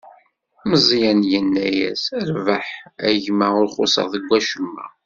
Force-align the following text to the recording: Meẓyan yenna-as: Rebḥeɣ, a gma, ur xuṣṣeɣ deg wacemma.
Meẓyan 0.69 1.21
yenna-as: 1.31 2.03
Rebḥeɣ, 2.27 2.77
a 3.07 3.09
gma, 3.23 3.47
ur 3.61 3.67
xuṣṣeɣ 3.75 4.07
deg 4.13 4.23
wacemma. 4.29 4.85